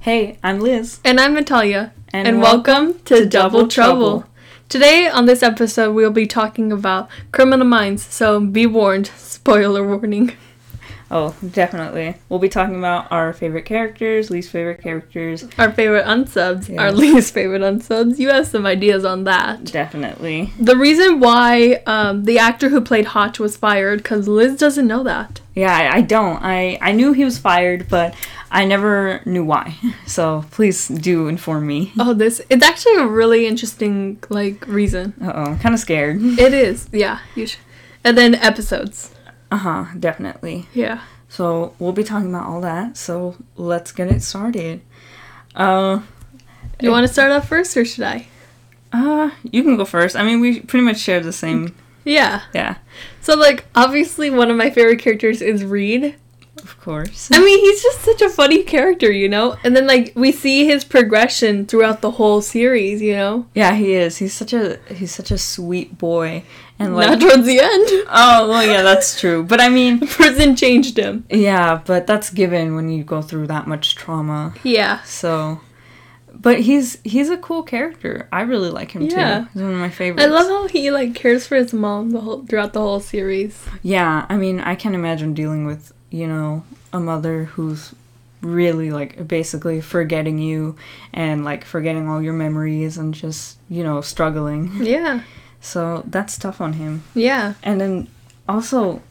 [0.00, 1.00] Hey, I'm Liz.
[1.04, 1.92] And I'm Natalia.
[2.12, 4.10] And And, welcome welcome to, Double Double Trouble.
[4.20, 4.24] Trouble.
[4.68, 9.08] Today, on this episode, we'll be talking about criminal minds, so be warned.
[9.16, 10.32] Spoiler warning.
[11.10, 12.16] Oh, definitely.
[12.28, 15.46] We'll be talking about our favorite characters, least favorite characters.
[15.56, 16.82] Our favorite unsubs, Yeah.
[16.82, 18.18] our least favorite unsubs.
[18.18, 19.64] You have some ideas on that.
[19.64, 20.52] Definitely.
[20.60, 25.02] The reason why um, the actor who played Hotch was fired, because Liz doesn't know
[25.02, 25.40] that.
[25.58, 26.38] Yeah, I, don't.
[26.42, 28.14] I, I knew he was fired, but
[28.50, 29.76] I never knew why.
[30.06, 31.92] So please do inform me.
[31.98, 35.14] Oh, this, it's actually a really interesting, like, reason.
[35.20, 36.20] Uh oh, kind of scared.
[36.46, 37.18] It is, yeah.
[37.34, 37.60] You should.
[38.04, 39.14] And then episodes.
[39.50, 40.66] Uh huh, definitely.
[40.74, 41.00] Yeah.
[41.28, 42.96] So we'll be talking about all that.
[42.96, 44.80] So let's get it started.
[45.54, 46.00] Uh,
[46.80, 48.28] You want to start off first, or should I?
[48.92, 50.16] uh, you can go first.
[50.16, 51.74] I mean, we pretty much share the same.
[52.08, 52.42] Yeah.
[52.54, 52.76] Yeah,
[53.20, 56.14] So, like, obviously, one of my favorite characters is Reid.
[56.62, 57.28] of course.
[57.32, 59.56] I mean, he's just such a funny character, you know?
[59.62, 63.46] And then, like, we see his progression throughout the whole series, you know?
[63.54, 64.16] Yeah, he is.
[64.18, 66.42] He's such a he's such a sweet boy,
[66.80, 67.86] and like Not towards the end.
[68.10, 69.44] oh well, yeah, that's true.
[69.44, 71.24] But I mean, Prison changed him.
[71.30, 74.54] yeah, but that's given when you go through that much trauma.
[74.64, 75.02] Yeah.
[75.04, 75.60] So,
[76.40, 78.28] but he's he's a cool character.
[78.32, 79.40] I really like him Yeah.
[79.40, 79.48] too.
[79.54, 80.24] He's one of my favorites.
[80.24, 83.60] I love how he, like, cares for his mom the whole, throughout the whole series.
[83.82, 87.94] Yeah, I mean, I can't imagine dealing with you know a mother who's
[88.40, 90.76] really like basically forgetting you
[91.12, 94.70] and like forgetting all your memories and just you know struggling.
[94.80, 95.22] Yeah.
[95.60, 97.02] So that's tough on him.
[97.14, 97.54] Yeah.
[97.64, 98.06] And then
[98.48, 99.02] also,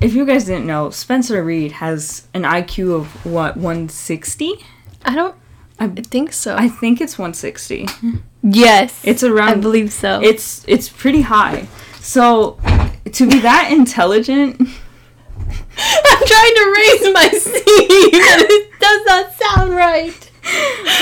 [0.00, 4.54] if you guys didn't know, Spencer Reid has an IQ of what, 160?
[5.04, 5.34] I don't
[5.80, 6.54] I- think so.
[6.56, 7.88] I think it's 160.
[8.42, 9.00] yes.
[9.04, 10.20] It's around I believe so.
[10.22, 11.66] it's, it's pretty high.
[12.00, 12.58] So,
[13.12, 19.70] to be that intelligent, I'm trying to raise my seat, and it does not sound
[19.74, 20.30] right.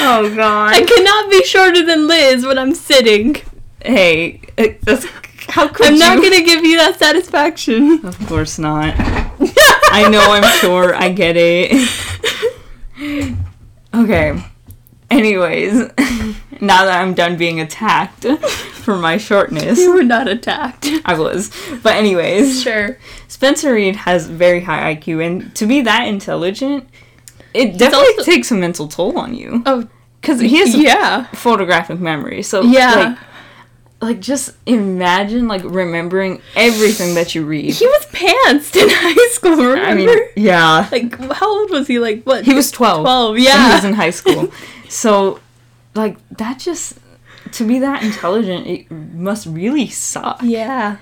[0.00, 0.72] oh god.
[0.74, 3.36] I cannot be shorter than Liz when I'm sitting.
[3.84, 5.06] hey, uh, that's,
[5.48, 8.04] how could I'm not gonna give you that satisfaction.
[8.04, 8.94] Of course not.
[9.90, 11.88] I know, I'm sure, I get it.
[13.94, 14.44] Okay.
[15.10, 15.74] Anyways,
[16.60, 18.24] now that I'm done being attacked
[18.84, 20.86] for my shortness, You were not attacked.
[21.04, 21.50] I was.
[21.82, 22.98] But anyways, Sure.
[23.26, 26.88] Spencer Reid has very high IQ, and to be that intelligent,
[27.54, 29.62] it definitely also- takes a mental toll on you.
[29.64, 29.88] Oh,
[30.20, 31.24] Because he has a yeah.
[31.28, 32.94] photographic memory, so Yeah.
[32.94, 33.18] like,
[34.00, 37.74] like just imagine like remembering everything that you read.
[37.74, 39.82] He was pantsed in high school, remember?
[39.84, 41.98] I mean, yeah, like, how old was he?
[41.98, 42.44] Like, what?
[42.44, 43.02] he was twelve.
[43.02, 44.52] 12, when he was in high school.
[44.88, 45.40] so,
[45.94, 46.98] like that just
[47.52, 50.40] to be that intelligent, it must really suck.
[50.42, 50.98] Yeah.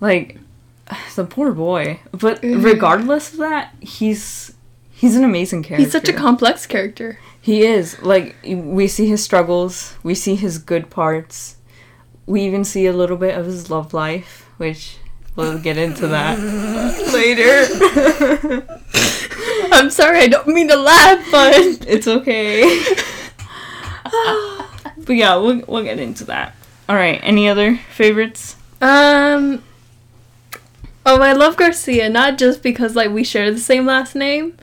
[0.00, 0.38] Like
[1.16, 2.00] the poor boy.
[2.10, 2.62] But Mhm.
[2.64, 4.52] regardless of that, he's
[4.90, 5.82] he's an amazing character.
[5.84, 7.18] He's such a complex character.
[7.40, 8.00] He is.
[8.02, 11.56] Like we see his struggles, we see his good parts.
[12.26, 14.98] We even see a little bit of his love life, which
[15.36, 16.38] we'll get into that
[17.12, 17.66] later.
[19.74, 21.54] I'm sorry, I don't mean to laugh, but.
[21.88, 22.84] it's okay.
[25.04, 26.54] but yeah, we'll we'll get into that.
[26.88, 27.20] All right.
[27.22, 28.56] Any other favorites?
[28.80, 29.62] Um.
[31.04, 34.56] Oh, I love Garcia, not just because like we share the same last name,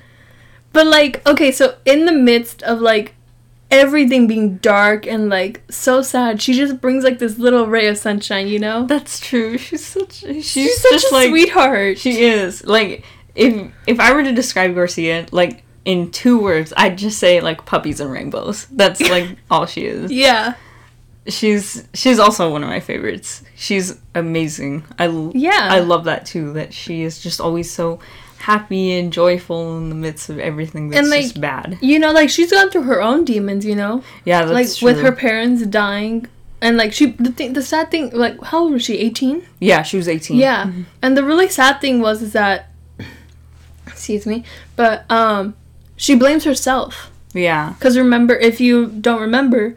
[0.71, 3.13] but like okay, so in the midst of like
[3.71, 7.97] everything being dark and like so sad, she just brings like this little ray of
[7.97, 8.85] sunshine, you know?
[8.85, 9.57] That's true.
[9.57, 10.13] She's such.
[10.13, 11.97] She's, She's such just a like sweetheart.
[11.97, 12.65] she is.
[12.65, 13.03] Like
[13.35, 17.65] if if I were to describe Garcia, like in two words, I'd just say like
[17.65, 18.65] puppies and rainbows.
[18.67, 20.11] That's like all she is.
[20.11, 20.55] yeah,
[21.27, 23.43] She's she's also one of my favorites.
[23.55, 24.83] She's amazing.
[24.97, 25.67] I Yeah.
[25.71, 26.53] I love that too.
[26.53, 27.99] That she is just always so
[28.39, 31.77] happy and joyful in the midst of everything that's And, like, just bad.
[31.81, 34.85] you know, like she's gone through her own demons, you know, Yeah, that's like true.
[34.87, 36.25] with her parents dying.
[36.61, 38.97] And like she, the thing, the sad thing, like how old was she?
[38.97, 39.43] Eighteen.
[39.59, 40.37] Yeah, she was eighteen.
[40.37, 40.71] Yeah.
[41.01, 42.69] And the really sad thing was is that
[43.87, 44.43] excuse me,
[44.75, 45.55] but um
[45.95, 47.11] she blames herself.
[47.33, 47.75] Yeah.
[47.79, 49.75] Cuz remember if you don't remember,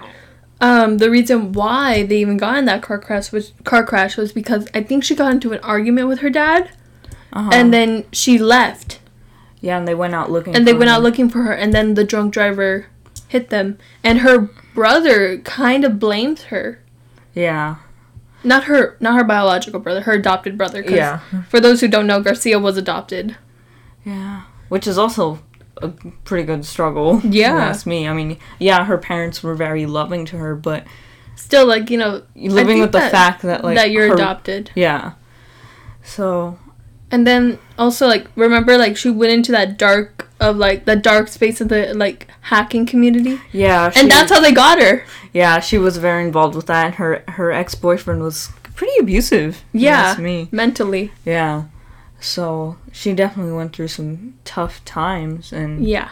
[0.60, 4.32] um the reason why they even got in that car crash was car crash was
[4.32, 6.70] because I think she got into an argument with her dad
[7.32, 7.50] Uh-huh.
[7.52, 8.98] and then she left
[9.60, 10.54] yeah, and they went out looking.
[10.56, 12.86] and they went out looking for her and then the drunk driver
[13.28, 16.80] hit them and her brother kind of blames her.
[17.34, 17.76] Yeah.
[18.44, 21.20] Not her not her biological brother, her adopted brother 'cause Yeah.
[21.48, 23.36] for those who don't know Garcia was adopted.
[24.04, 24.42] Yeah.
[24.68, 25.38] Which is also
[25.80, 25.88] a
[26.24, 27.18] pretty good struggle.
[27.18, 27.54] if you Yeah.
[27.56, 28.06] ask me.
[28.08, 30.84] I mean, yeah, her parents were very loving to her, but
[31.36, 34.70] Still like, you know, living with the fact that like that you're her- adopted.
[34.74, 35.12] Yeah.
[36.02, 36.58] So
[37.12, 41.28] And then also like remember like she went into that dark of like the dark
[41.28, 45.04] space of the like hacking community, Yeah, she, and that's how they got her.
[45.32, 49.62] yeah, she was very involved with that, and her her ex boyfriend was pretty abusive.
[49.72, 50.48] Yeah, me.
[50.50, 51.12] mentally.
[51.24, 51.64] Yeah,
[52.18, 56.10] so she definitely went through some tough times, and Yeah,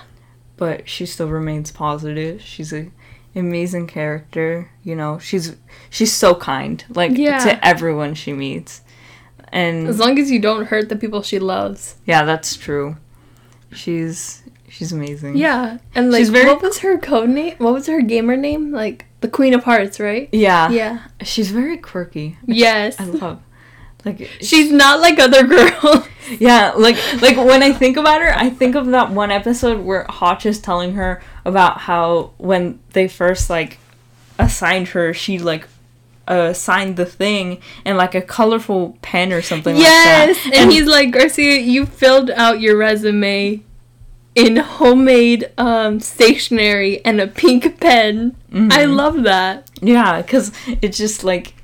[0.57, 2.43] but she still remains positive.
[2.43, 2.89] She's a
[3.35, 4.71] amazing character.
[4.85, 5.57] You know, she's
[5.89, 7.39] she's so kind, like Yeah.
[7.41, 8.83] to everyone she meets,
[9.53, 11.97] and as long as you don't hurt the people she loves.
[12.07, 12.97] yeah, that's true.
[13.73, 15.37] She's she's amazing.
[15.37, 17.55] Yeah, and like, She's very- what was her code name?
[17.59, 18.73] What was her gamer name?
[18.73, 20.29] Like the Queen of Hearts, right?
[20.33, 21.01] yeah, Yeah.
[21.23, 22.39] She's very quirky.
[22.47, 22.99] Yes.
[22.99, 23.41] I love.
[24.05, 26.07] Like She's not like other girls.
[26.39, 30.07] Yeah, like like when I think about her, I think of that one episode where
[30.09, 33.79] Hotch is telling her about how when they first like
[34.39, 35.67] assigned her, she like
[36.31, 40.61] uh signed the thing and like a colorful pen or something yes, like that.
[40.63, 43.61] and, he's like, Garcia, you filled out your resume
[44.35, 48.37] in homemade um, stationery and a pink pen.
[48.53, 48.55] I
[48.87, 48.95] Mhm.
[48.97, 49.69] love that.
[49.83, 51.55] yeah, because it's just like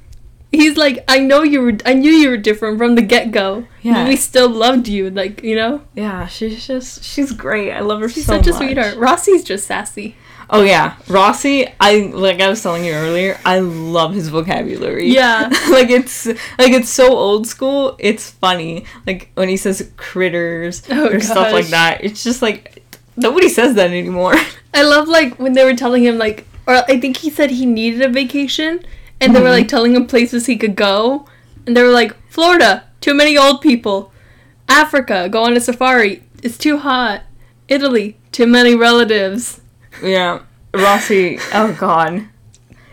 [0.53, 3.67] He's like, I know you were, I knew you were different from the get go.
[3.83, 4.09] Yeah.
[4.09, 5.83] We still loved you, like you know.
[5.95, 7.73] yeah, she's just she's great.
[7.73, 8.59] I love her She's so such a much.
[8.59, 8.97] sweetheart.
[8.97, 10.15] Rossi's just sassy.
[10.49, 11.67] Oh yeah, Rossi.
[11.81, 13.39] I like I was telling you earlier.
[13.45, 15.09] I love his vocabulary.
[15.09, 15.49] Yeah.
[15.71, 17.97] like it's like it's so old school.
[17.99, 18.85] It's funny.
[19.07, 22.05] Like when he says critters Oh, or stuff like that.
[22.05, 22.83] It's just like
[23.17, 24.35] nobody says that anymore.
[24.75, 27.67] I love like when they were telling him like, or I think he said he
[27.67, 28.85] needed a vacation,
[29.21, 29.69] and they were like mm-hmm.
[29.69, 31.27] telling him places he could go,
[31.67, 34.13] and they were like Florida, too many old people,
[34.69, 37.23] Africa, go on a safari, it's too hot,
[37.69, 39.61] Italy, too many relatives.
[40.03, 40.41] Yeah,
[40.75, 41.39] Rossi.
[41.53, 42.29] Oh god,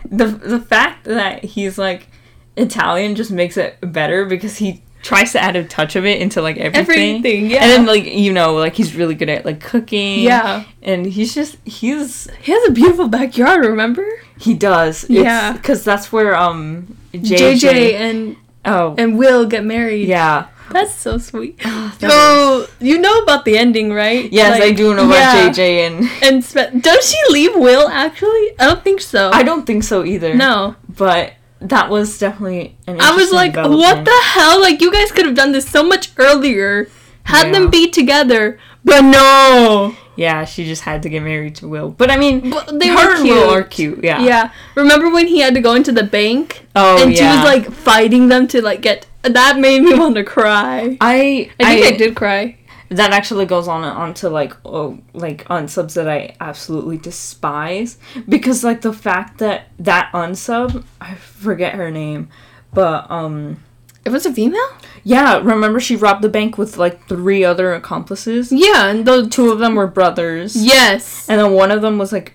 [0.04, 2.08] the the fact that he's like
[2.56, 6.40] Italian just makes it better because he tries to add a touch of it into
[6.40, 7.18] like everything.
[7.18, 7.62] Everything, yeah.
[7.62, 10.20] And then like you know like he's really good at like cooking.
[10.20, 13.64] Yeah, And he's just he's he has a beautiful backyard.
[13.64, 14.06] Remember?
[14.38, 15.08] He does.
[15.08, 15.52] Yeah.
[15.52, 17.92] Because that's where um JJ, JJ.
[17.94, 18.94] and oh.
[18.98, 20.08] and Will get married.
[20.08, 20.48] yeah.
[20.70, 21.60] That's so sweet.
[21.64, 24.30] Oh, you know about the ending, right?
[24.32, 25.48] Yes, I do know about yeah.
[25.50, 27.88] JJ, and And Spe- does she leave Will?
[27.88, 29.30] Actually, I don't think so.
[29.32, 30.34] I don't think so either.
[30.34, 30.76] no.
[30.88, 34.60] But that was definitely an I was like, what the hell?
[34.60, 36.88] Like, you guys could have done this so much earlier.
[37.24, 37.52] Had Yeah.
[37.52, 38.58] them be together.
[38.84, 39.96] But no.
[40.16, 41.90] Yeah, she just had to get married to Will.
[41.90, 43.36] But I mean, But they her were cute.
[43.36, 44.04] Will are cute.
[44.04, 44.20] Yeah.
[44.20, 44.52] Yeah.
[44.74, 46.66] Remember when he had to go into the bank?
[46.76, 49.06] Oh and she was like fighting them to like get.
[49.22, 50.96] That made me want to cry.
[51.00, 52.58] I I think I, did cry.
[52.90, 58.82] that actually goes on onto like oh like unsubs that I absolutely despise because like
[58.82, 62.28] the fact that that unsub I forget her name,
[62.72, 63.62] but um
[64.04, 64.68] It was a female?
[65.06, 68.50] yeah remember she robbed the bank with like three other accomplices.
[68.50, 70.56] Yeah, and the Two of them were brothers.
[70.56, 71.28] Yes.
[71.28, 72.34] and then one of them was like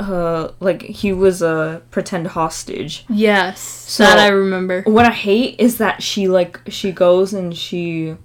[0.00, 3.04] uh like he was a pretend hostage.
[3.08, 3.60] Yes.
[3.60, 4.82] So- that I remember.
[4.82, 8.16] What I hate is that she like she goes and she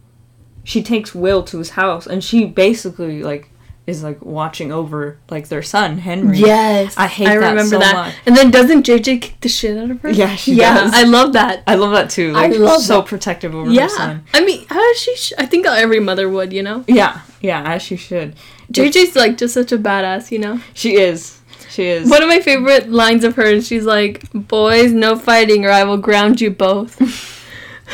[0.64, 3.49] she takes Will to his house and she basically like
[3.90, 6.38] is like watching over like their son Henry.
[6.38, 6.96] Yes.
[6.98, 7.94] I hate I that remember so that.
[7.94, 8.16] much.
[8.26, 10.10] And then doesn't JJ kick the shit out of her?
[10.12, 10.94] Yeah, she yeah, does.
[10.94, 11.64] I love that.
[11.68, 12.34] I love that too.
[12.36, 13.08] I Like love so that.
[13.08, 13.84] protective over yeah.
[13.84, 14.24] her son.
[14.34, 15.16] I mean, how she?
[15.16, 16.86] Sh- I think every mother would, you know.
[16.88, 18.36] Yeah, yeah, as she should.
[18.72, 20.62] JJ's like just such a badass, you know.
[20.74, 21.40] She is.
[21.70, 22.10] She is.
[22.10, 25.98] One of my favorite lines of hers, she's like, "Boys, no fighting, or I will
[25.98, 27.00] ground you both."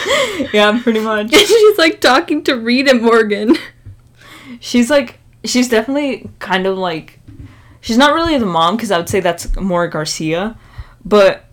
[0.53, 1.25] yeah, pretty much.
[1.33, 3.57] and she's like talking to Reid and Morgan.
[4.59, 7.19] She's like she's definitely kind of like
[7.81, 10.57] she's not really the mom because I would say that's more Garcia,
[11.03, 11.45] but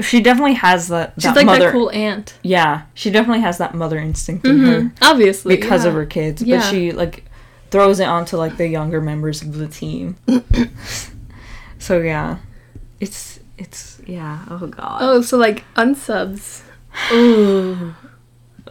[0.00, 1.64] she definitely has that She's that like mother.
[1.66, 2.38] that cool aunt.
[2.42, 6.42] Yeah, she definitely has that mother instinct in her Mhm, Obviously, because of her kids,
[6.42, 6.58] Yeah.
[6.60, 7.24] but she like
[7.70, 10.16] throws it onto like the younger members of the team.
[11.78, 12.38] so yeah,
[12.98, 14.44] it's it's yeah.
[14.48, 14.98] Oh god.
[15.02, 16.62] Oh, so like unsubs.
[17.12, 17.94] Ooh,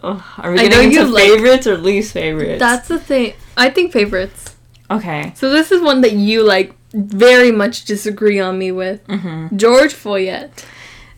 [0.03, 2.60] Are we I know getting into you like- favorites or least favorites?
[2.60, 3.34] that's the thing.
[3.58, 4.56] I think favorites.
[4.89, 5.34] okay.
[5.36, 9.01] So this is one that you like very much disagree on me with.
[9.08, 10.51] hmm George Foyet.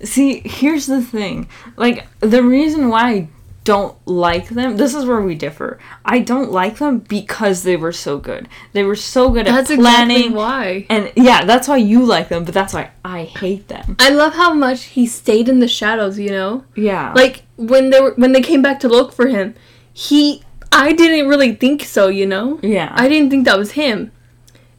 [0.04, 1.48] See, here's the thing.
[1.78, 3.28] Like, the reason why I
[3.64, 5.78] don't like them, this is where we differ.
[6.04, 8.50] I don't like them because they were so good.
[8.74, 9.80] They were so good That's at exactly
[10.24, 10.34] planning.
[10.34, 10.86] why.
[10.90, 13.96] and yeah, that's why you like them, but that's why I hate them.
[14.00, 16.64] I love how much he stayed in the shadows, you know?
[16.76, 17.14] Yeah.
[17.16, 19.54] Like when they were when they came back to look for him,
[19.94, 20.42] he
[20.72, 22.60] I didn't really think so, you know?
[22.64, 22.92] yeah.
[22.96, 24.12] I didn't think that was him.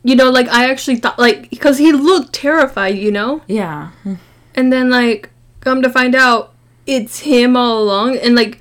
[0.02, 3.42] You know, like I actually thought like because he looked terrified, you know?
[3.46, 3.90] yeah.
[4.56, 6.52] And then like come to find out
[6.84, 8.58] it's him all along and like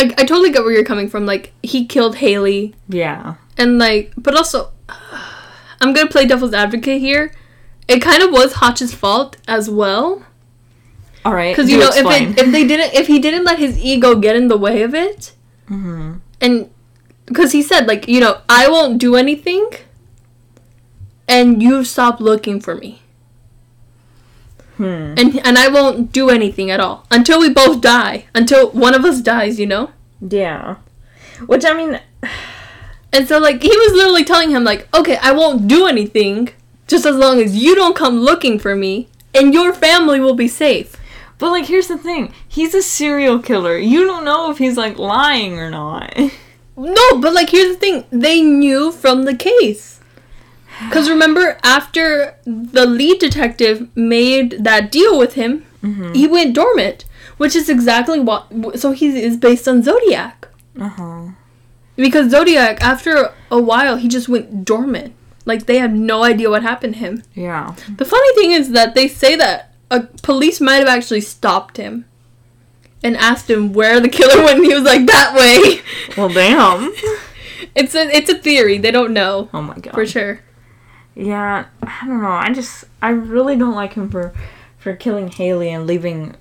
[0.00, 1.26] I, I totally get where you're coming from.
[1.26, 3.34] Like he killed Haley Yeah.
[3.58, 4.72] And like, but also,
[5.80, 7.32] I'm gonna play devil's advocate here.
[7.88, 10.24] It kind of was Hotch's fault as well,
[11.24, 11.50] All right.
[11.54, 14.36] because you know if it, if they didn't if he didn't let his ego get
[14.36, 15.32] in the way of it,
[15.66, 16.70] hmm and
[17.26, 19.68] because he said like you know I won't do anything,
[21.28, 23.02] and you stop looking for me,
[24.80, 25.12] Hmm.
[25.20, 29.04] and and I won't do anything at all until we both die, until one of
[29.04, 29.90] us dies, you know.
[30.26, 30.76] Yeah.
[31.46, 32.00] Which I mean,
[33.12, 36.50] And so like he was literally telling him like, okay, I won't do anything
[36.86, 40.48] just as long as you don't come looking for me, and your family will be
[40.48, 40.96] safe.
[41.38, 43.76] but like, here's the thing: he's a serial killer.
[43.76, 46.16] You don't know if he's like lying or not.
[46.76, 49.99] No, but like here's the thing: they knew from the case.
[50.88, 55.66] Because remember, after the lead detective made that deal with him,
[56.14, 57.04] he went dormant,
[57.36, 58.78] which is exactly what.
[58.78, 60.48] So he is based on Zodiac.
[60.78, 61.22] Uh huh.
[61.96, 65.14] Because Zodiac, after a while, he just went dormant.
[65.44, 67.22] Like they had no idea what happened to him.
[67.34, 67.74] Yeah.
[67.96, 72.04] The funny thing is that they say that a police might have actually stopped him
[73.02, 75.80] and asked him where the killer went, and he was like, "That way."
[76.16, 76.92] Well, damn.
[77.74, 78.78] It's a it's a theory.
[78.78, 79.94] They don't know oh my god.
[79.94, 80.40] for sure.
[81.14, 82.28] Yeah, I don't know.
[82.30, 84.32] I just I really don't like him for
[84.78, 86.34] for killing Haley and leaving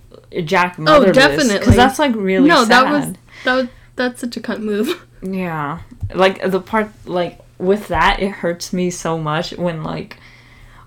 [0.45, 1.15] Jack motherless.
[1.15, 1.59] definitely.
[1.59, 2.69] Because that's like really no, sad.
[2.69, 3.13] that was
[3.45, 5.05] that was that's such a cunt move.
[5.21, 5.79] Yeah,
[6.15, 10.15] like the part like with that it hurts me so much when like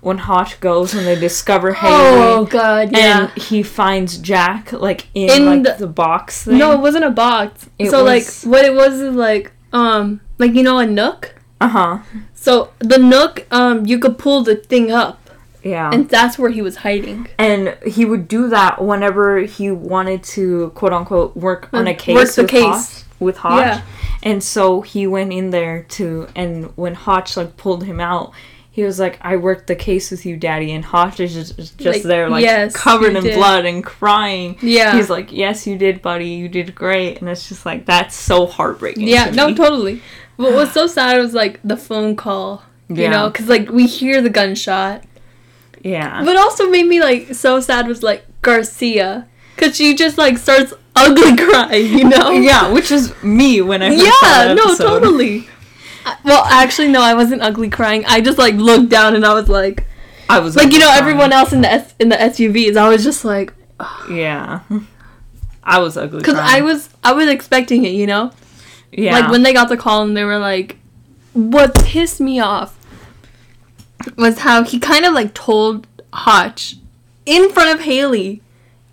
[0.01, 3.29] when Hotch goes and they discover Haley Oh god, yeah.
[3.29, 6.57] and he finds Jack like in, In like the- the, box thing.
[6.57, 7.69] no, it wasn't a box.
[7.77, 11.35] It so was- like what it was is like um like you know a nook.
[11.61, 11.97] Uh huh.
[12.43, 15.17] So the nook um you could pull the thing up
[15.63, 15.89] Yeah.
[15.93, 17.27] and that's where he was hiding.
[17.37, 17.61] and
[17.95, 22.15] he would do that whenever he wanted to quote unquote work on a case.
[22.15, 22.63] Work the with case.
[22.65, 23.65] Hotch, with Hotch.
[23.65, 23.81] Yeah.
[24.29, 28.33] And so he went in there to and when Hotch like pulled him out,
[28.77, 31.79] he was like, I worked the case with you, Daddy and Hotch is just, just
[31.85, 33.35] Like, there like yes, covered in did.
[33.35, 34.57] blood and crying.
[34.61, 34.95] Yeah.
[34.97, 38.47] He's like, Yes, you did, buddy, you did great and it's just like that's so
[38.47, 39.07] heartbreaking.
[39.07, 40.01] Yeah, no, totally.
[40.37, 42.63] What was so sad was like the phone call.
[42.89, 43.09] You Yeah.
[43.11, 45.03] know, because like we hear the gunshot.
[45.83, 46.23] Yeah.
[46.23, 50.73] But also made me like so sad was like Garcia, because she just like starts
[50.95, 51.97] ugly crying.
[51.97, 52.31] You know?
[52.31, 54.53] yeah, which is me when I Yeah.
[54.53, 55.47] No, totally.
[56.05, 58.03] I- Well, actually, no, I wasn't ugly crying.
[58.05, 59.85] I just like looked down and I was like,
[60.29, 61.01] I was like you know, crying.
[61.01, 62.75] everyone else in the S- in the SUVs.
[62.77, 63.53] I was just like,
[64.09, 64.59] Yeah.
[65.63, 66.19] I was ugly.
[66.19, 67.91] because I was I was expecting it.
[67.93, 68.31] You know,
[68.97, 69.19] yeah.
[69.19, 70.77] like when they got the call and they were like,
[71.33, 72.77] what pissed me off
[74.17, 76.75] was how he kind of like told Hotch
[77.25, 78.41] in front of Haley.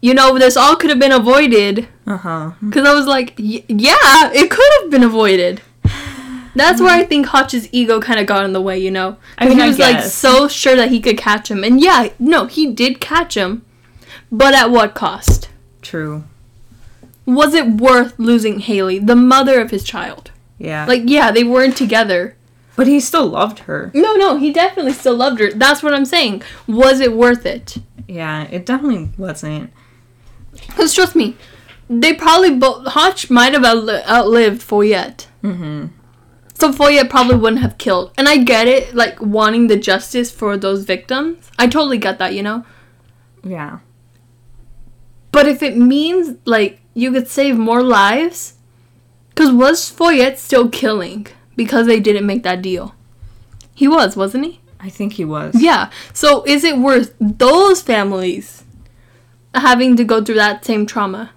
[0.02, 1.86] You know, this all could have been avoided.
[2.06, 2.52] uh huh.
[2.64, 5.60] Because I was like, y- yeah, it could have been avoided.
[6.54, 9.18] That's where I think Hotch's ego kind of got in the way, you know?
[9.38, 11.62] I mean, he was like so sure that he could catch him.
[11.62, 13.62] And yeah, no, he did catch him.
[14.32, 15.48] But at what cost?
[15.82, 16.24] True.
[17.34, 20.30] Was it worth losing Haley, the mother of his child?
[20.58, 20.84] Yeah.
[20.86, 22.36] Like, yeah, they weren't together.
[22.76, 23.90] but he still loved her.
[23.94, 25.50] No, no, he definitely still loved her.
[25.52, 26.42] That's what I'm saying.
[26.66, 27.76] Was it worth it?
[28.08, 29.70] Yeah, it definitely wasn't.
[30.52, 31.36] Because trust me,
[31.88, 32.86] they probably both.
[32.88, 35.26] Hotch might have outli- outlived Foyet.
[35.44, 35.86] Mm-hmm.
[36.54, 38.12] So Foyet probably wouldn't have killed.
[38.18, 41.50] And I get it, like wanting the justice for those victims.
[41.58, 42.64] I totally get that, you know?
[43.44, 43.78] Yeah.
[45.32, 48.54] But if it means, like, you could save more lives.
[49.28, 52.94] Because was Foyet still killing because they didn't make that deal?
[53.74, 54.60] He was, wasn't he?
[54.78, 55.54] I think he was.
[55.56, 55.90] Yeah.
[56.12, 58.64] So is it worth those families
[59.54, 61.30] having to go through that same trauma?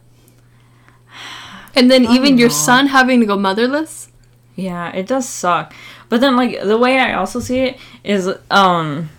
[1.76, 4.10] And then even your son having to go motherless?
[4.56, 5.74] Yeah, it does suck.
[6.10, 9.10] But then like the way I also see it is um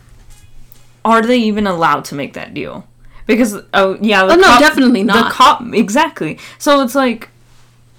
[1.04, 2.86] are they even allowed to make that deal?
[3.26, 5.28] Because oh yeah, the Oh, no, definitely not.
[5.28, 6.38] The cop exactly.
[6.58, 7.30] So it's like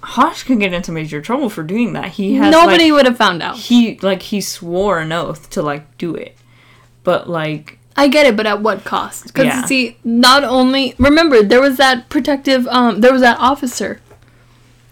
[0.02, 2.10] Hotch can get into major trouble for doing that.
[2.12, 3.56] He has Nobody like, would have found out.
[3.56, 6.36] he like he swore an oath to like do it.
[7.02, 9.26] But like I get it, but at what cost?
[9.28, 9.64] Because Yeah.
[9.64, 14.00] see, not only remember there was that protective, um, there was that officer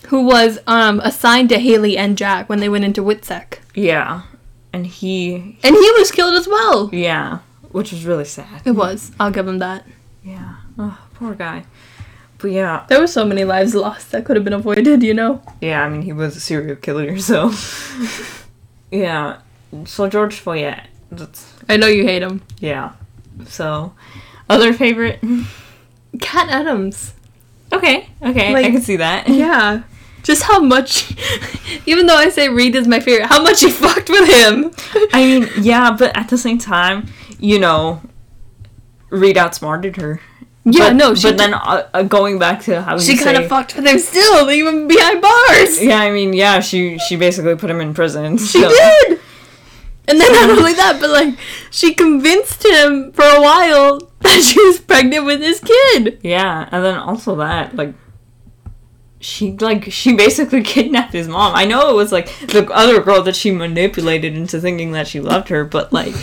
[0.09, 4.23] who was um assigned to Haley and Jack when they went into Witsec, yeah.
[4.73, 6.91] And he and he was killed as well.
[6.93, 7.39] yeah,
[7.71, 8.63] which was really sad.
[8.65, 9.13] It was.
[9.21, 9.85] I'll give him that.
[10.25, 10.55] Yeah.
[10.79, 11.65] Oh, poor guy.
[12.39, 15.03] But yeah, There were so many lives lost that could have been avoided.
[15.03, 15.43] You know.
[15.61, 17.53] Yeah, I mean, he was a serial killer, so.
[18.91, 19.39] yeah.
[19.87, 20.87] So, George Foyet.
[21.11, 22.43] That's, I know you hate him.
[22.59, 22.93] yeah.
[23.47, 23.93] So,
[24.49, 25.21] other favorite?
[26.21, 27.15] Cat Adams.
[27.73, 29.29] Okay, okay, I can see that.
[29.29, 29.83] Yeah.
[30.23, 31.13] just how much,
[31.87, 34.71] even though I say Reid is my favorite, how much he fucked with him.
[35.13, 37.09] I mean, yeah, but at the same time,
[37.41, 38.01] you know,
[39.15, 40.21] Reid outsmarted her.
[40.67, 43.49] Yeah, but, no, she but then uh, uh, going back to how she kind of
[43.49, 45.83] fucked with him still, even behind bars.
[45.83, 48.39] Yeah, I mean, yeah, she she basically put him in prison.
[48.45, 49.21] She so- did.
[50.07, 51.35] And then not only that, but like
[51.71, 56.21] she convinced him for a while that she was pregnant with his kid.
[56.23, 57.95] Yeah, and then also that like
[59.21, 61.55] she like she basically kidnapped his mom.
[61.55, 65.21] I know it was like the other girl that she manipulated into thinking that she
[65.21, 66.15] loved her, but like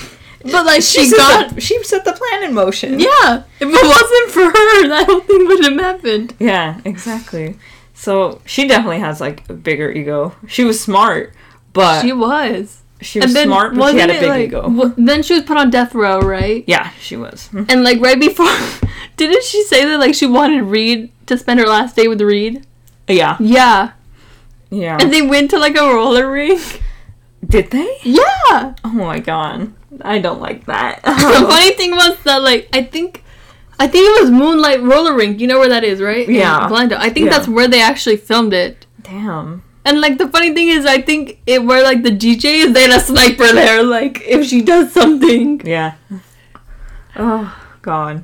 [0.44, 3.00] But like she, set got the, she set the plan in motion.
[3.00, 3.44] Yeah.
[3.60, 6.34] If it wasn't for her, that whole thing wouldn't have happened.
[6.40, 7.58] Yeah, exactly.
[7.94, 10.34] So she definitely has like a bigger ego.
[10.48, 11.34] She was smart,
[11.74, 12.82] but she was.
[13.02, 13.34] she, was.
[13.34, 14.62] was smart, but she had a big like, ego.
[14.64, 16.64] w- then she was put on death row, right?
[16.68, 17.50] yeah, she was.
[17.52, 17.66] Mm-hmm.
[17.70, 18.50] And like right before,
[19.18, 22.66] didn't she say that like she wanted Reid to spend her last day with Reid?
[23.08, 23.92] Yeah, Yeah.
[24.72, 24.98] yeah.
[25.00, 26.82] And they went to like a roller rink.
[27.46, 27.98] Did they?
[28.04, 28.74] Yeah.
[28.84, 31.02] Oh my god, I don't like that.
[31.04, 31.12] the
[31.50, 33.24] funny thing was that like I think
[33.80, 35.40] I think it was Moonlight Roller Rink.
[35.42, 36.28] You know where that is, right?
[36.28, 36.64] In Yeah.
[36.64, 36.98] Orlando.
[36.98, 37.32] I think Yeah.
[37.34, 38.86] that's where they actually filmed it.
[39.02, 39.64] Damn.
[39.84, 42.84] And like the funny thing is, I think it where like the DJ is, they
[42.84, 43.84] had a sniper there.
[43.84, 45.62] Like if she does something.
[45.66, 45.96] Yeah.
[47.16, 48.24] Oh God.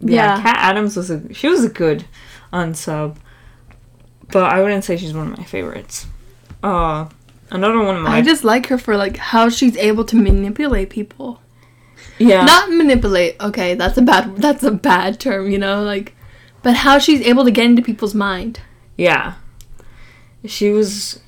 [0.00, 0.42] Yeah, Yeah.
[0.42, 2.04] Cat Adams was a she was a good
[2.52, 3.16] unsub,
[4.30, 6.06] but I wouldn't say she's one of my favorites.
[6.62, 7.06] Uh,
[7.52, 10.90] another one of my I just like her for like how she's able to manipulate
[10.90, 11.40] people.
[12.18, 13.36] yeah Not manipulate.
[13.40, 14.36] Okay, that's a bad.
[14.36, 15.48] That's a bad term.
[15.50, 16.14] You know, like,
[16.62, 18.60] but how she's able to get into people's mind.
[18.96, 19.34] yeah.
[20.44, 21.20] She was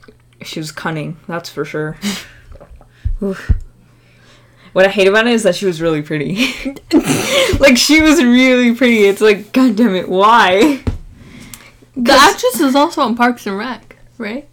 [0.42, 1.16] she was cunning.
[1.28, 1.96] That's for sure.
[4.72, 6.34] What I hate about it is that she was really pretty.
[7.60, 9.04] like she was really pretty.
[9.04, 10.82] It's like, god damn it, why?
[11.96, 14.48] The actress is also on Parks and Rec, right?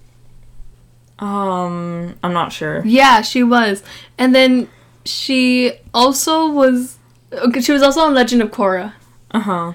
[1.22, 2.82] Um, I'm not sure.
[2.86, 3.84] Yeah, she was.
[4.18, 4.68] And then
[5.06, 6.98] she also was
[7.32, 8.94] okay, she was also on Legend of Korra
[9.32, 9.74] Uh huh.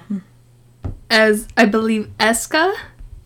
[1.09, 2.75] as I believe Eska.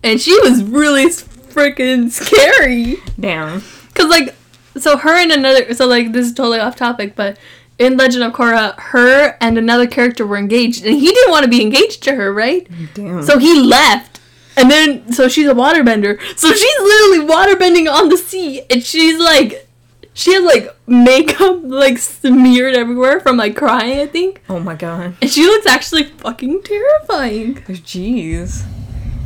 [0.03, 2.97] And she was really freaking scary.
[3.19, 3.61] Damn.
[3.93, 4.35] Cuz like
[4.77, 7.37] so her and another so like this is totally off topic, but
[7.79, 11.49] in Legend of Korra, her and another character were engaged and he didn't want to
[11.49, 12.67] be engaged to her, right?
[12.93, 13.23] Damn.
[13.23, 14.19] So he left.
[14.57, 16.19] And then, so she's a waterbender.
[16.37, 18.63] So she's literally waterbending on the sea.
[18.69, 19.67] And she's like,
[20.13, 24.41] she has like makeup like smeared everywhere from like crying, I think.
[24.49, 25.15] oh my god.
[25.21, 27.55] And she looks actually fucking terrifying.
[27.55, 28.65] Jeez.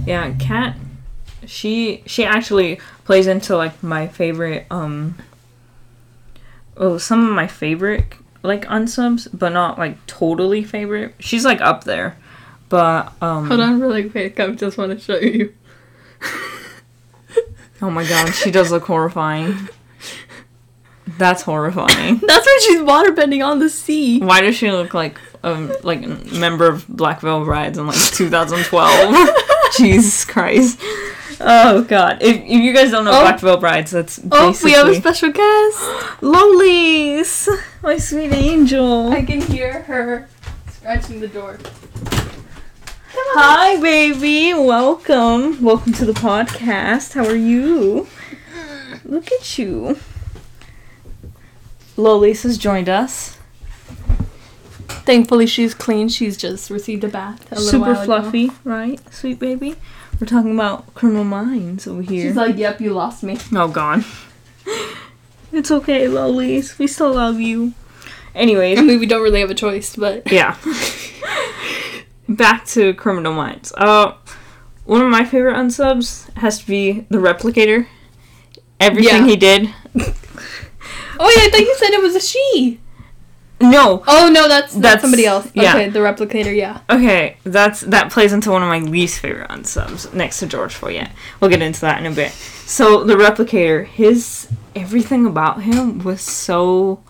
[0.05, 0.75] Yeah, Cat
[1.47, 5.15] she she actually plays into like my favorite um
[6.77, 8.05] oh some of my favorite
[8.43, 11.15] like unsubs, but not like totally favorite.
[11.17, 12.15] She's like up there.
[12.69, 14.39] But um Hold on, really quick.
[14.39, 15.53] I just want to show you.
[17.81, 19.69] oh my god, she does look horrifying.
[21.17, 22.17] That's horrifying.
[22.27, 24.19] That's when she's waterbending on the sea.
[24.19, 27.97] Why does she look like um like a member of Black Veil Brides in like
[27.97, 29.29] 2012?
[29.77, 30.79] Jesus Christ.
[31.39, 32.21] Oh god.
[32.23, 33.21] If, if you guys don't know Oh.
[33.21, 36.21] Black Veil Brides, that's Oh, basically we have a special guest.
[36.21, 37.47] Lolies,
[37.83, 39.11] my sweet angel.
[39.11, 40.27] I can hear her
[40.71, 41.59] scratching the door.
[43.33, 44.53] Hi, baby.
[44.53, 45.61] Welcome.
[45.61, 47.13] Welcome to the podcast.
[47.13, 48.07] How are you?
[49.03, 49.97] Look at you.
[51.97, 53.37] Lolies has joined us.
[54.87, 56.07] Thankfully, she's clean.
[56.09, 57.51] She's just received a bath.
[57.51, 58.05] A little Super while ago.
[58.05, 58.99] fluffy, right?
[59.13, 59.75] Sweet baby.
[60.19, 62.27] We're talking about criminal minds over here.
[62.27, 64.05] She's like, "Yep, you lost me." Oh, gone.
[65.51, 66.77] It's okay, Lolies.
[66.79, 67.73] We still love you.
[68.33, 70.57] Anyways, I mean, we don't really have a choice, but yeah.
[72.27, 73.71] Back to Criminal Minds.
[73.77, 74.13] Uh,
[74.85, 77.87] one of my favorite unsubs has to be the Replicator.
[78.79, 79.25] Everything Yeah.
[79.27, 79.73] he did.
[79.95, 80.03] oh
[81.35, 82.79] yeah, I thought you said it was a she.
[83.61, 84.03] No.
[84.05, 85.49] Oh no, that's that's, That's- somebody else.
[85.53, 85.73] yeah.
[85.75, 86.53] Okay, the replicator.
[86.55, 86.81] Yeah.
[86.89, 91.09] Okay, that's that plays into one of my least favorite unsubs next to George Foyet.
[91.39, 92.31] We'll get into that in a bit.
[92.31, 97.01] So the Replicator, his everything about him was so.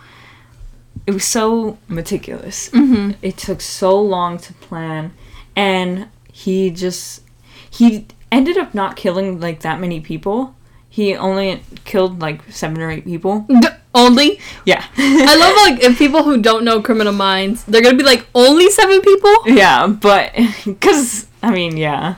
[1.07, 2.69] It was so meticulous.
[2.69, 3.11] Mm-hmm.
[3.21, 5.13] it took so long to plan
[5.55, 7.21] and he just
[7.69, 10.55] he ended up not killing like that many people
[10.89, 13.45] he only killed like seven or eight people
[13.93, 14.39] only.
[14.65, 18.25] yeah I love like if people who don't know Criminal Minds, they're gonna be like
[18.33, 19.33] only seven people.
[19.45, 20.33] yeah but
[20.65, 22.15] because i mean yeah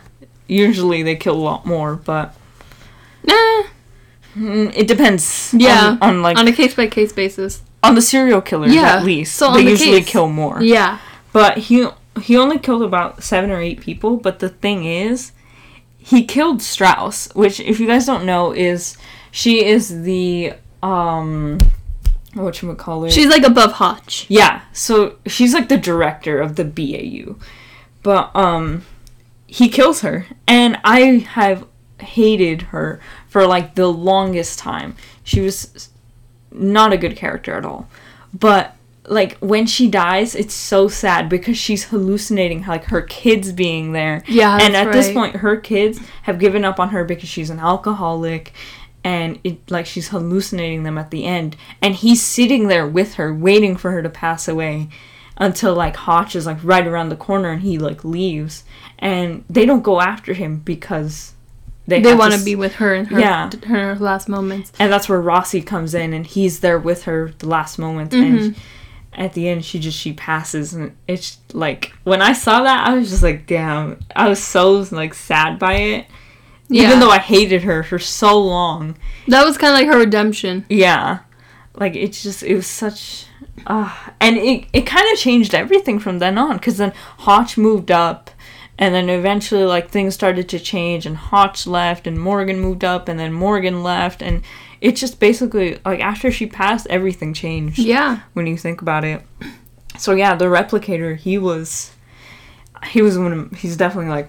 [0.48, 2.34] usually they kill a lot more but
[3.24, 3.64] Nah.
[4.36, 5.98] mm, it depends Yeah.
[6.02, 7.62] on, on like On a case by case basis.
[7.88, 10.10] On the serial killers Yeah, at least so they the usually case.
[10.10, 11.00] kill more Yeah.
[11.34, 11.88] But he
[12.22, 14.18] he only killed about seven or eight people.
[14.18, 15.32] But the thing is,
[15.98, 18.98] he killed Strauss, which if you guys don't know is
[19.32, 21.60] she is the um
[22.34, 23.10] what you call her?
[23.10, 24.26] She's like above Hotch.
[24.30, 27.36] Yeah, so she's like the director of the BAU.
[28.04, 28.84] But um
[29.46, 31.00] he kills her and I
[31.34, 31.66] have
[32.00, 34.96] hated her for like the longest time.
[35.24, 35.90] She was
[36.52, 37.88] not a good character at all.
[38.34, 38.76] But
[39.08, 44.24] like when she dies, it's so sad because she's hallucinating like her kids being there.
[44.28, 47.60] Yeah, and at this point her kids have given up on her because she's an
[47.60, 48.54] alcoholic
[49.04, 53.34] and it like she's hallucinating them at the end and he's sitting there with her
[53.34, 54.90] waiting for her to pass away
[55.38, 58.66] until like Hotch is like right around the corner and he like leaves
[59.00, 61.36] and they don't go after him because
[61.88, 63.50] they, They want to be with her in her, Yeah.
[63.68, 64.72] her last moments.
[64.80, 68.38] and that's where Rossi comes in and he's there with her the last moment Mm-hmm.
[68.38, 68.56] and
[69.14, 72.94] at the end she just she passes and it's like when I saw that I
[72.96, 76.06] was just like damn I was so like sad by it
[76.70, 76.84] Yeah.
[76.88, 78.96] even though I hated her for so long
[79.28, 80.66] that was kind of like her redemption.
[80.70, 81.20] yeah
[81.74, 83.26] like it's just it was such
[83.66, 87.90] uh, and it, it kind of changed everything from then on because then Hotch moved
[87.90, 88.30] up
[88.80, 93.08] and then eventually like things started to change and Hotch left and Morgan moved up
[93.10, 94.44] and then Morgan left and
[94.82, 98.20] it just basically like after she passed everything changed Yeah.
[98.34, 99.24] when you think about it
[99.98, 101.92] so yeah the replicator he was
[102.90, 104.28] he was one of, he's definitely like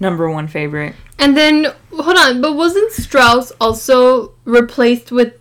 [0.00, 5.34] number one favorite And then hold on, but wasn't Strauss also replaced with?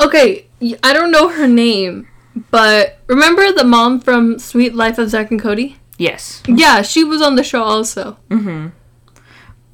[0.00, 0.46] Okay,
[0.82, 2.06] I don't know her name,
[2.50, 5.77] but remember the mom from Sweet Life of Zack and Cody?
[5.98, 8.16] Yes Yeah, she was on the show also.
[8.30, 8.68] mm-hmm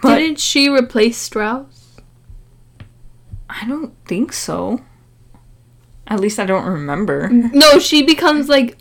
[0.03, 1.97] but Didn't she replace Strauss?
[3.49, 4.83] I don't think so.
[6.07, 7.29] At least I don't remember.
[7.33, 8.77] No, she becomes like.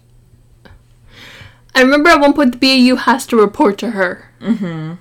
[1.73, 4.31] I remember at one point the BAU has to report to her.
[4.41, 4.95] Mm-hmm.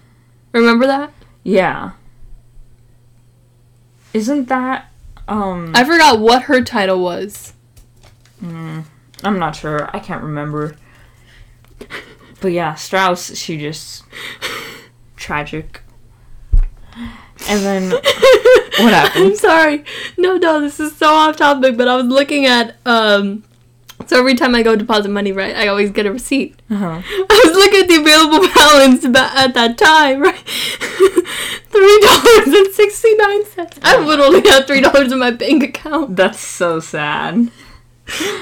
[0.52, 1.12] Remember that?
[1.42, 1.92] Yeah.
[4.14, 4.92] Isn't that
[5.26, 7.52] um I forgot what her title was.
[8.40, 8.84] mm,
[9.24, 9.90] I'm not sure.
[9.92, 10.76] I can't remember.
[12.42, 14.04] But yeah, Strauss, she just
[15.16, 15.80] tragic.
[17.48, 18.04] And then what
[18.92, 19.24] happened?
[19.24, 19.84] I'm sorry.
[20.18, 23.44] No, no, this is so off topic, but I was looking at um
[24.06, 26.60] so every time I go deposit money, right, I always get a receipt.
[26.68, 27.00] Uh-huh.
[27.04, 30.36] I was looking at the available balance ba- at that time, right?
[31.70, 33.78] Three dollars and sixty nine cents.
[33.82, 37.50] I literally have three dollars in my bank account, That's so sad.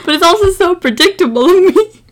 [0.05, 2.03] but it's also so predictable of me.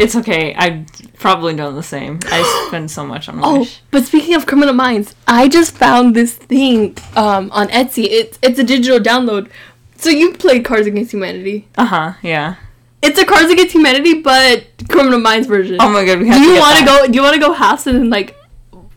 [0.00, 0.54] It's okay.
[0.54, 0.86] I've
[1.18, 2.18] probably done the same.
[2.26, 3.80] I spend so much on Oh, Wish.
[3.90, 8.04] but speaking of criminal minds, I just found this thing um, on Etsy.
[8.10, 9.50] It's it's a digital download.
[9.96, 11.68] So you played Cards Against Humanity.
[11.76, 12.54] Uh-huh, yeah.
[13.02, 15.76] It's a Cards Against Humanity, but Criminal Minds version.
[15.80, 17.06] Oh my god, we have do you want to go?
[17.06, 18.36] Do you want to go halves and like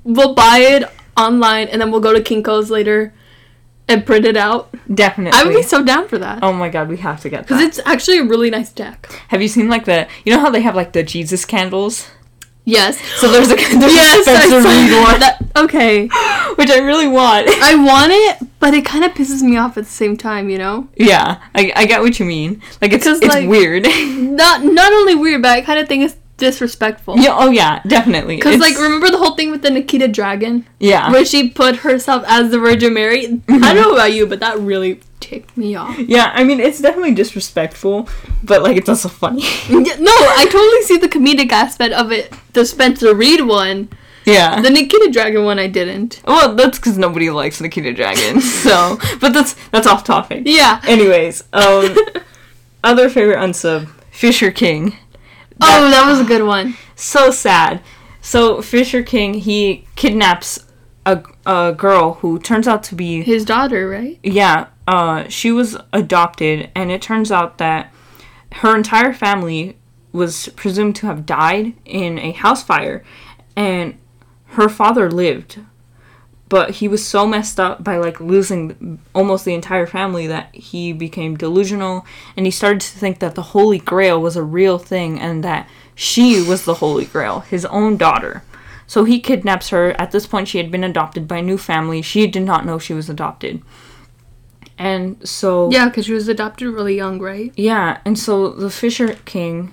[0.04, 0.84] we'll buy it
[1.18, 3.14] online and then we'll go to Kinkos later
[3.94, 4.74] and print it out?
[4.94, 5.40] Definitely.
[5.40, 7.62] I would be so down for that Oh my god, we have to get because
[7.62, 9.10] it's actually a really nice deck.
[9.30, 12.10] Have you seen like the you know how they have like the Jesus candles?
[12.66, 12.98] Yes.
[13.20, 14.20] So there's a there's yes.
[14.22, 15.40] a Spencer saw Reid one, that.
[15.56, 16.08] Okay.
[16.56, 17.48] which I really want.
[17.48, 20.50] I want it, but it kind of pisses me off at the same time.
[20.50, 20.88] You know.
[20.96, 22.62] yeah, I, I get what you mean.
[22.82, 23.84] Like it's it's like- weird.
[23.84, 27.18] Not not only weird, but I kind of think it's disrespectful.
[27.18, 28.36] yeah, oh yeah, definitely.
[28.36, 32.24] Because like remember the whole thing with the Nikita Dragon yeah, where she put herself
[32.28, 33.28] as the Virgin Mary.
[33.28, 33.64] Mm-hmm.
[33.64, 35.98] I don't know about you, but that really ticked me off.
[36.00, 36.32] yeah.
[36.34, 38.10] I mean, it's definitely disrespectful,
[38.44, 39.44] but like it's also funny.
[39.70, 42.34] Yeah, no, I totally see the comedic aspect of it.
[42.54, 43.90] The Spencer Reid one,
[44.26, 44.62] yeah.
[44.62, 46.22] the Nikita Dragon one, I didn't.
[46.26, 48.42] well, that's because nobody likes Nikita Dragon.
[48.64, 50.44] So, but that's that's off topic.
[50.46, 50.80] Yeah.
[50.88, 51.96] Anyways, um,
[52.84, 54.98] other favorite unsub, Fisher King.
[55.62, 56.76] Oh, that was a good one.
[56.96, 57.82] so sad.
[58.22, 60.66] So Fisher King he kidnaps
[61.06, 64.20] a, a girl who turns out to be His daughter, right?
[64.24, 67.94] yeah uh she was adopted and it turns out that
[68.54, 69.78] her entire family
[70.12, 73.04] was presumed to have died in a house fire
[73.56, 73.98] and
[74.48, 75.60] her father lived
[76.54, 80.94] but he was so messed up by like losing almost the entire family that he
[80.94, 82.06] became delusional
[82.38, 85.68] and he started to think that the holy grail was a real thing and that
[85.96, 88.44] she was the holy grail his own daughter
[88.86, 92.04] so he kidnaps her at this point she had been adopted by a new family
[92.04, 93.60] she did not know she was adopted
[94.78, 97.52] and so Yeah, because she was adopted really young, right?
[97.56, 99.72] yeah, and so the Fisher King,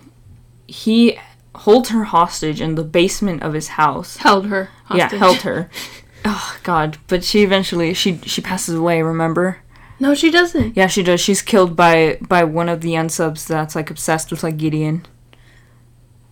[0.66, 1.18] he
[1.54, 4.18] holds her hostage in the basement of his house.
[4.18, 4.68] Held her.
[4.94, 5.70] Yeah, held her.
[6.24, 6.98] Oh God!
[7.08, 9.02] But she eventually she she passes away.
[9.02, 9.58] Remember?
[9.98, 10.76] No, she doesn't.
[10.76, 11.20] Yeah, she does.
[11.20, 15.06] She's killed by by one of the unsubs that's like obsessed with like Gideon.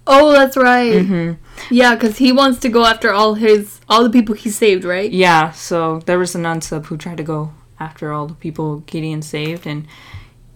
[0.06, 1.04] Oh, that's right.
[1.04, 1.32] hmm
[1.70, 5.10] Yeah, because he wants to go after all his all the people he saved, right?
[5.10, 9.22] Yeah, so there was an unsub who tried to go after all the people Gideon
[9.22, 9.86] saved, and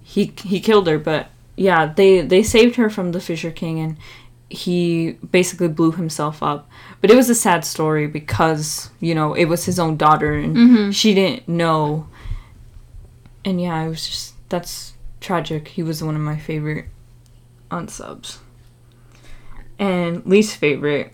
[0.03, 0.99] he he killed her.
[0.99, 3.97] But yeah, they they saved her from the Fisher King, and
[4.49, 6.69] he basically blew himself up.
[7.03, 10.57] But it was a sad story because you know it was his own daughter, and
[10.57, 10.95] Mhm.
[10.95, 12.07] she didn't know.
[13.45, 15.69] And yeah, it was just that's tragic.
[15.69, 16.87] He was one of my favorite
[17.71, 18.39] unsubs.
[19.79, 21.13] And least favorite.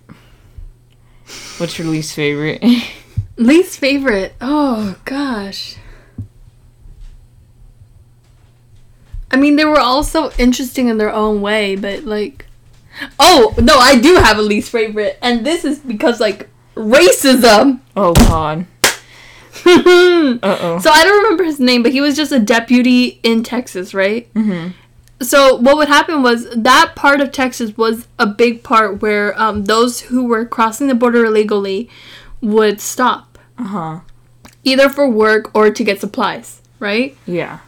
[1.59, 2.63] What's your least favorite?
[3.37, 4.35] Least favorite.
[4.41, 5.77] Oh gosh.
[9.31, 12.47] I mean, they were all so interesting in their own way, but like,
[13.19, 17.81] oh no, I do have a least favorite, and this is because like racism.
[17.97, 18.67] oh God.
[19.65, 19.71] so
[20.43, 20.81] Uh oh.
[20.85, 24.33] I don't remember his name, but he was just a deputy in Texas, right?
[24.35, 24.69] Mm-hmm.
[25.21, 29.65] So what would happen was that part of Texas was a big part where um,
[29.65, 31.91] those who were crossing the border illegally
[32.41, 34.01] would stop, Uh huh.
[34.63, 37.17] either for work or to get supplies, right?
[37.27, 37.59] Yeah.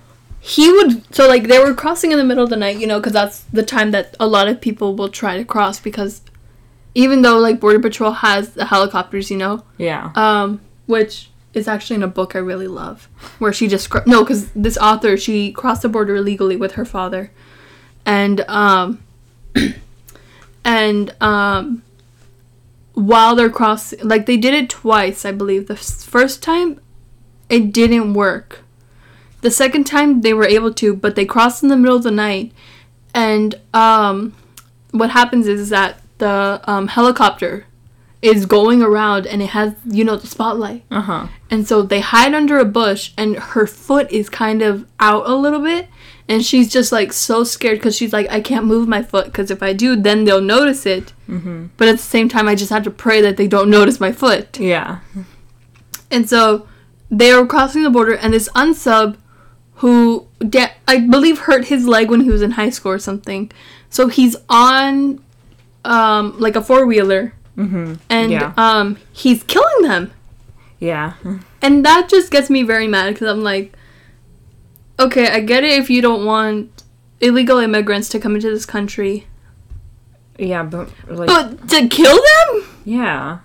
[0.41, 2.99] He would so like they were crossing in the middle of the night, you know,
[2.99, 6.23] because that's the time that a lot of people will try to cross because
[6.95, 10.11] even though like border patrol has the helicopters, you know, Yeah.
[10.17, 14.23] um, which is actually in a book I really love, where she just cr- no,
[14.25, 17.31] because this author she crossed the border illegally with her father,
[18.07, 19.01] and um,
[20.65, 21.83] and um,
[22.95, 25.67] while they're crossing, like they did it twice, I believe.
[25.69, 26.81] The f- first time,
[27.49, 28.63] it didn't work.
[29.43, 32.11] The second time they were able to, but they crossed in the middle of the
[32.11, 32.53] night,
[33.15, 34.35] and um,
[34.91, 37.67] what happens is that the um, helicopter
[38.23, 41.27] is going around and it has you know the spotlight Uh huh.
[41.51, 45.35] and so they hide under a bush and her foot is kind of out a
[45.35, 45.89] little bit
[46.29, 49.51] and she's just like so scared because she's like i can't move my foot because
[49.51, 51.69] if i do then they'll notice it Mm-hmm.
[51.79, 54.13] but at the same time i just have to pray that they don't notice my
[54.13, 54.99] foot Yeah.
[56.11, 56.69] and so
[57.11, 59.17] they are crossing the border and this unsub
[59.81, 63.51] who da- i believe hurt his leg when he was in high school or something
[63.89, 65.23] so he's on
[65.85, 67.95] um like a four-wheeler Mm-hmm.
[68.09, 68.53] and Yeah.
[68.57, 70.11] um he's killing them
[70.79, 71.13] Yeah.
[71.61, 73.75] and that just gets me very mad because I'm like,
[74.99, 76.85] okay, I get it if you don't want
[77.21, 79.27] illegal immigrants to come into this country,
[80.39, 82.65] Yeah, but like but to kill them?
[82.85, 83.39] yeah.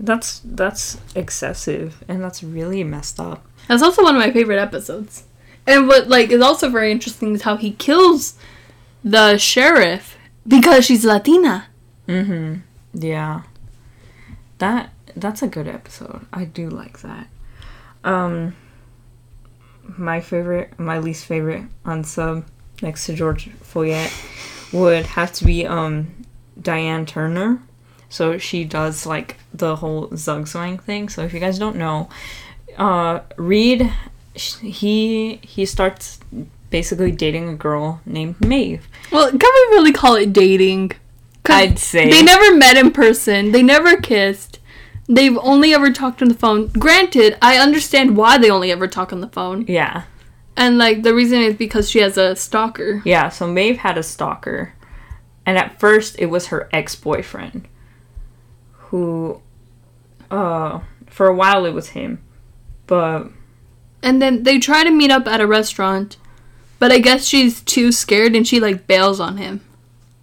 [0.00, 3.46] That's that's excessive and that's really messed up.
[3.68, 5.22] That's also one of my favorite episodes.
[5.66, 8.34] And what like is also very interesting is how he kills
[9.02, 11.66] the sheriff because she's Latina.
[12.08, 12.60] Mm-hmm.
[12.94, 13.42] Yeah.
[14.58, 16.26] That that's a good episode.
[16.32, 17.26] I do like that.
[18.04, 18.54] Um
[19.96, 22.44] my favorite my least favorite on sub
[22.82, 24.12] next to George Foyet
[24.72, 26.24] would have to be um
[26.60, 27.60] Diane Turner.
[28.08, 31.08] So she does like the whole Zugzwang thing.
[31.08, 32.08] So if you guys don't know,
[32.78, 33.92] uh Reid sh-
[34.36, 36.20] he he starts
[36.70, 38.86] basically dating a girl named Maeve.
[39.10, 40.92] Well, can we really call it dating?
[41.48, 43.52] I'd say They never met in person.
[43.52, 44.58] They never kissed.
[45.08, 46.66] They've only ever talked on the phone.
[46.68, 49.64] Granted, I understand why they only ever talk on the phone.
[49.68, 50.04] yeah.
[50.56, 53.02] And like the reason is because she has a stalker.
[53.04, 54.72] Yeah, so Maeve had a stalker.
[55.44, 57.68] And at first it was her ex-boyfriend
[58.72, 59.40] who
[60.30, 62.22] uh for a while it was him.
[62.86, 63.28] But
[64.02, 66.16] And then they try to meet up at a restaurant,
[66.78, 69.60] but I guess she's too scared and she like bails on him.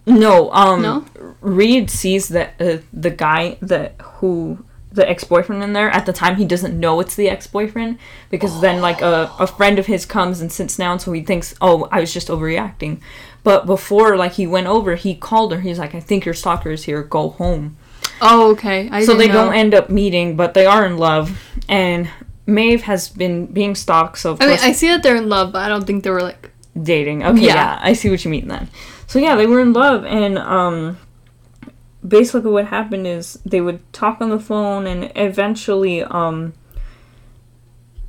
[0.06, 1.06] no, um No?
[1.42, 6.36] Reid sees that uh, the guy that who the ex-boyfriend in there at the time
[6.36, 7.98] he doesn't know it's the ex-boyfriend
[8.30, 11.56] because then like a, a friend of his comes and sits down so he thinks
[11.62, 13.00] oh i was just overreacting
[13.44, 16.70] but before like he went over he called her he's like i think your stalker
[16.70, 17.76] is here go home
[18.22, 18.88] Oh, okay.
[18.92, 19.34] I so they know.
[19.34, 21.42] don't end up meeting, but they are in love.
[21.68, 22.10] And
[22.46, 25.62] Maeve has been being stalked, so I mean, I see that they're in love, but
[25.64, 26.50] I don't think they were like.
[26.82, 27.24] dating.
[27.24, 27.56] Okay, Yeah.
[27.56, 27.80] yeah.
[27.82, 28.68] I see what you mean then.
[29.08, 30.98] So yeah, they were in love, and um,
[32.06, 36.54] basically what happened is they would talk on the phone, and eventually um,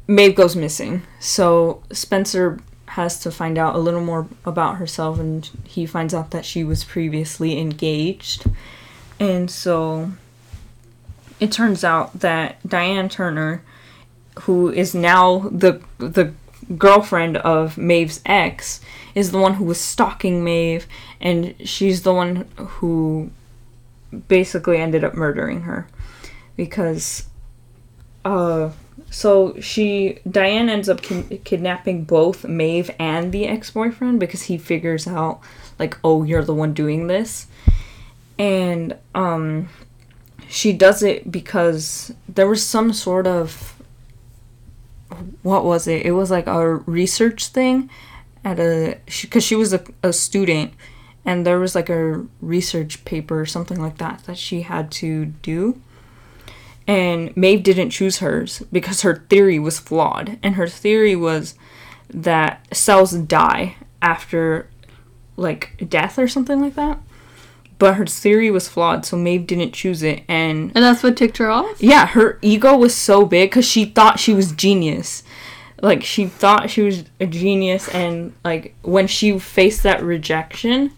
[0.09, 1.03] Maeve goes missing.
[1.21, 6.31] So Spencer has to find out a little more about herself, and he finds out
[6.31, 8.47] that she was previously engaged.
[9.21, 10.13] And so
[11.39, 13.63] it turns out that Diane Turner,
[14.41, 16.33] who is now the the
[16.79, 18.81] girlfriend of Maeve's ex,
[19.15, 20.87] is the one who was stalking Maeve,
[21.21, 23.31] and she's the one who
[24.29, 25.87] basically ended up murdering her.
[26.57, 27.27] Because
[28.25, 28.71] uh
[29.11, 35.41] so she Diane ends up kidnapping both Maeve and the ex-boyfriend because he figures out
[35.79, 37.47] like oh you're the one doing this.
[38.39, 39.69] And um
[40.49, 43.74] she does it because there was some sort of
[45.43, 46.05] what was it?
[46.07, 47.91] It was like a research thing
[48.45, 50.75] at a because she, was a, a student
[51.25, 55.27] and there was like a research paper or something like that that she had to
[55.27, 55.81] do
[56.87, 61.55] and Maeve didn't choose hers because her theory was flawed and her theory was
[62.11, 64.69] that cells die after
[65.37, 66.99] like death or something like that
[67.79, 71.39] but her theory was flawed so Maeve didn't choose it and And that's what ticked
[71.39, 71.83] her off?
[71.83, 75.23] yeah, her ego was so big because she thought she was genius.
[75.83, 80.93] Like she thought she was a genius, and like when she faced that rejection,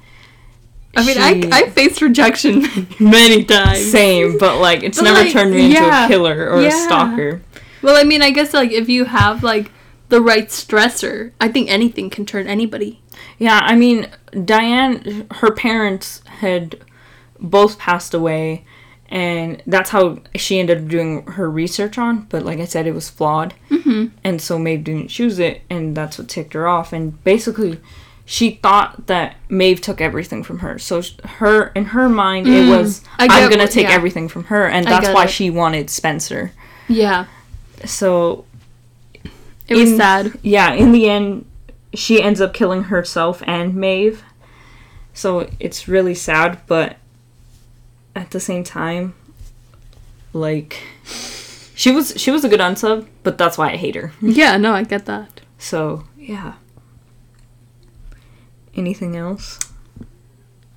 [0.94, 2.62] I mean, she- I, I faced rejection
[3.00, 3.90] many times.
[3.90, 6.68] same, but like it's But, never like, turned me into a killer or yeah.
[6.68, 7.42] a stalker.
[7.82, 9.72] Well, I mean, I guess like if you have like
[10.08, 13.00] the right stressor, I think anything can turn anybody.
[13.38, 14.08] Yeah, I mean,
[14.44, 16.80] Diane, her parents had
[17.40, 18.64] both passed away,
[19.08, 22.22] and that's how she ended up doing her research on.
[22.30, 24.06] But like I said, it was flawed, Mm-hmm.
[24.24, 26.92] and so Maeve didn't choose it, and that's what ticked her off.
[26.92, 27.80] And basically,
[28.24, 30.78] she thought that Maeve took everything from her.
[30.78, 33.94] So her, in her mind, it Mm, was I I'm gonna take yeah.
[33.94, 35.30] everything from her, and that's why it.
[35.30, 36.52] she wanted Spencer.
[36.88, 37.26] Yeah,
[37.84, 38.44] So
[39.68, 40.38] it was In- sad.
[40.42, 41.44] yeah, in the end,
[41.94, 44.22] she ends up killing herself and Maeve.
[45.14, 46.96] So it's really sad, but
[48.14, 49.14] at the same time,
[50.32, 50.82] like
[51.74, 54.12] she was she was a good unsub, but that's why I hate her.
[54.20, 55.40] Yeah, no, I get that.
[55.58, 56.54] So yeah.
[58.74, 59.58] Anything else?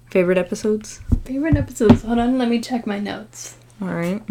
[0.09, 1.01] Favorite episodes?
[1.25, 2.03] Favorite episodes.
[2.03, 3.57] Hold on, let me check my notes.
[3.81, 4.21] All right.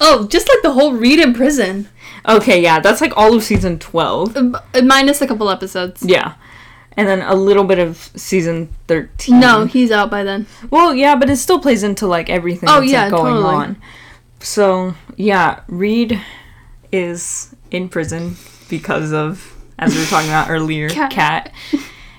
[0.00, 1.88] Oh, just like the whole Reid in prison,
[2.28, 4.36] Okay, yeah, that's like all of season twelve.
[4.36, 6.02] Uh, minus a couple episodes.
[6.02, 6.34] Yeah,
[6.96, 9.38] and then a little bit of season thirteen.
[9.38, 10.46] No, he's out by then.
[10.70, 13.54] Well, yeah, but it still plays into like everything Oh, that's yeah, like, going totally.
[13.54, 13.76] on.
[14.40, 16.20] So yeah, Reid
[16.90, 18.36] is in prison
[18.68, 21.12] because of, as we were talking about earlier, Cat.
[21.12, 21.52] cat,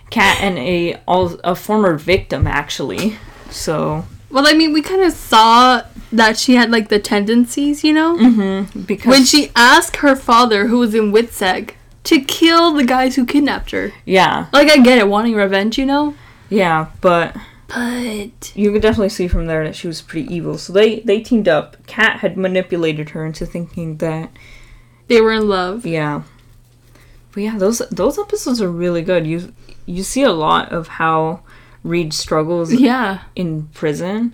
[0.10, 3.18] cat, and a all a former victim actually.
[3.50, 7.94] So Well, I mean, we kind of saw that she had like the tendencies, you
[7.94, 11.72] know, mm-hmm, because when she asked her father, who was in WITSEC,
[12.06, 13.92] to kill the guys who kidnapped her.
[14.06, 16.16] yeah Like, I get it, wanting revenge, you know,
[16.50, 17.36] yeah, but
[17.68, 20.58] but you could definitely see from there that she was pretty evil.
[20.58, 21.86] So they they teamed up.
[21.86, 24.32] Cat had manipulated her into thinking that
[25.08, 25.86] they were in love.
[25.86, 26.24] Yeah.
[27.34, 29.28] But yeah, those those episodes are really good.
[29.28, 29.54] You
[29.86, 31.42] you see a lot of how
[31.84, 33.20] Reid struggles Yeah.
[33.36, 34.34] in prison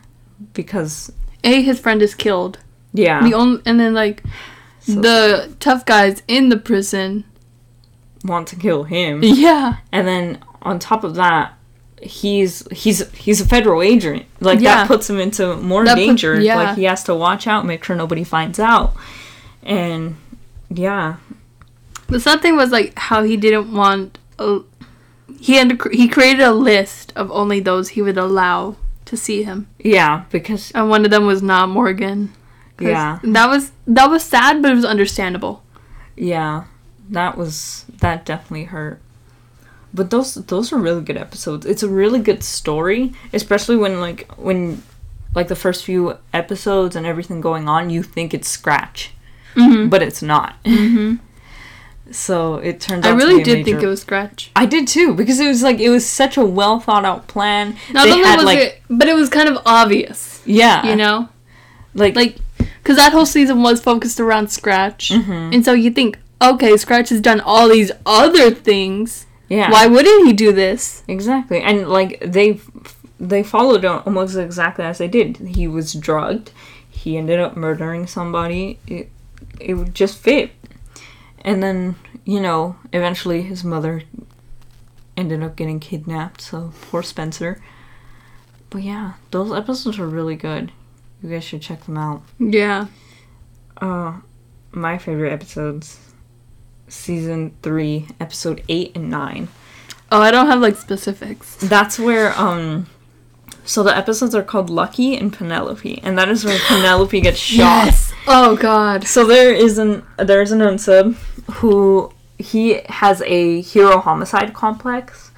[0.53, 1.11] because
[1.43, 2.59] A, his friend is killed.
[2.93, 4.23] yeah, The only, and then like
[4.79, 7.23] So- the tough guys in the prison.
[8.25, 9.19] want to kill him.
[9.23, 9.77] Yeah.
[9.91, 11.53] And then on top of that,
[12.01, 14.25] he's he's he's a federal agent.
[14.39, 14.75] Like Yeah.
[14.75, 16.39] that puts him into more That danger.
[16.39, 16.55] yeah.
[16.55, 18.93] Like he has to watch out, make sure nobody finds out.
[19.61, 20.15] And
[20.69, 21.15] yeah,
[22.07, 24.17] The sad thing was like how he didn't want.
[24.39, 24.59] A,
[25.39, 29.67] he had he created a list of only those he would allow to see him,
[29.79, 32.33] yeah, because and one of them was not Morgan.
[32.79, 33.19] Yeah.
[33.23, 35.63] that was that was sad, but it was understandable.
[36.17, 36.65] Yeah,
[37.09, 38.99] that was that definitely hurt.
[39.93, 41.65] But those those are really good episodes.
[41.65, 44.81] It's a really good story, especially when like when
[45.35, 49.11] like the first few episodes and everything going on, you think it's Scratch,
[49.55, 49.89] Mm-hmm.
[49.89, 50.55] but it's not.
[50.65, 51.15] hmm
[52.11, 54.51] So it turns I out to really be a did major- think it was Scratch.
[54.55, 57.75] I did too because it was like it was such a well thought out plan.
[57.91, 60.95] Not they only had was like it, but it was kind of obvious, yeah, you
[60.95, 61.29] know,
[61.93, 65.53] like like because that whole season was focused around Scratch, Mhm.
[65.55, 69.25] and so you think, okay, Scratch has done all these other things.
[69.49, 71.03] yeah, Why wouldn't he do this?
[71.07, 72.59] Exactly, and like they
[73.19, 75.37] they followed almost exactly as they did.
[75.55, 76.51] He was drugged.
[76.89, 78.79] He ended up murdering somebody.
[78.87, 79.09] It
[79.61, 80.51] it would just fit.
[81.43, 84.03] And then you know, eventually his mother
[85.17, 86.41] ended up getting kidnapped.
[86.41, 87.61] So poor Spencer.
[88.69, 90.71] But yeah, those episodes are really good.
[91.21, 92.23] You guys should check them out.
[92.39, 92.87] Yeah.
[93.77, 94.19] Uh,
[94.71, 95.99] my favorite episodes,
[96.87, 99.47] season three, episode eight and nine.
[100.11, 101.55] Oh, I don't have like specifics.
[101.57, 102.87] That's where um
[103.65, 107.85] so the episodes are called Lucky and Penelope, and that is where Penelope gets shot.
[107.87, 108.13] Yes.
[108.27, 109.05] Oh God.
[109.05, 111.15] So there is an there's an unsub
[111.55, 115.31] who he has a hero homicide complex.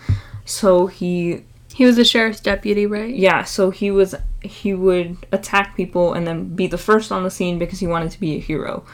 [0.45, 3.13] So he He was a sheriff's deputy, right?
[3.13, 7.31] yeah, so he was he would attack people and then be the first on the
[7.31, 8.85] scene because he wanted to be a hero.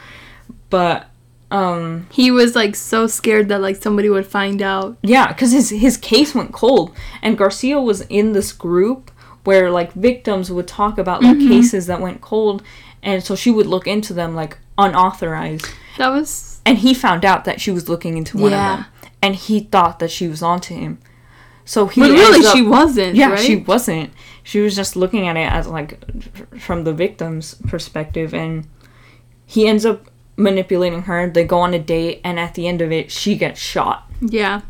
[0.70, 1.06] But
[1.50, 4.96] um He was like so scared that like somebody would find out.
[5.02, 6.90] yeah, because his his case went cold,
[7.22, 9.10] and Garcia was in this group
[9.44, 11.48] where like victims would talk about like mm-hmm.
[11.48, 12.62] cases that went cold,
[13.02, 15.66] and so she would look into them like unauthorized,
[15.98, 18.72] That was and he found out that she was looking into one Yeah.
[18.72, 18.86] of them,
[19.20, 20.98] and he thought that she was onto him.
[21.64, 23.38] So he But really up- she wasn't, Yeah, right?
[23.38, 24.10] she wasn't.
[24.42, 25.98] She was just looking at it as like
[26.58, 28.66] from the victim's perspective, and
[29.46, 31.28] he ends up manipulating her.
[31.28, 34.10] They go on a date, and at the end of it, she gets shot.
[34.20, 34.62] Yeah.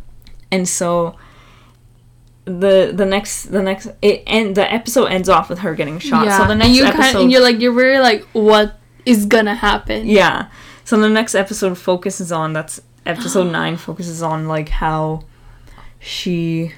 [0.51, 1.16] And so
[2.45, 6.24] the the next the next it and the episode ends off with her getting shot.
[6.26, 6.38] yeah.
[6.38, 9.55] So the and you episode, kind and you're like you're very like what is gonna
[9.55, 10.07] happen?
[10.07, 10.49] yeah.
[10.84, 15.22] So the next episode focuses on that's episode nine focuses on like how
[16.01, 16.72] she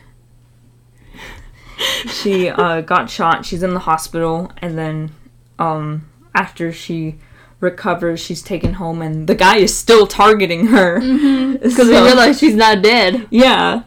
[2.07, 3.45] she uh, got shot.
[3.45, 5.13] She's in the hospital, and then
[5.59, 7.17] um, after she
[7.61, 11.01] recovers, she's taken home, and the guy is still targeting her
[11.55, 13.27] Because So- they realize she's not dead.
[13.31, 13.83] Yeah.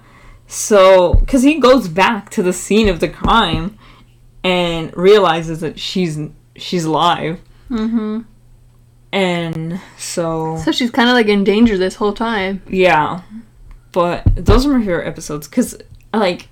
[0.48, 3.78] So, because he goes back to the scene of the crime
[4.44, 6.18] and realizes that she's
[6.56, 7.40] she's alive,
[7.70, 8.22] Mm-hmm.
[9.12, 12.62] and so So she's kind of like in danger this whole time.
[12.68, 13.22] yeah.
[13.92, 15.76] But those are my favorite episodes because,
[16.14, 16.50] like,